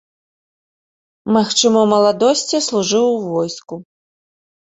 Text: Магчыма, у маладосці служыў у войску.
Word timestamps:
Магчыма, 1.35 1.77
у 1.87 1.91
маладосці 1.93 2.57
служыў 2.69 3.05
у 3.15 3.19
войску. 3.37 3.75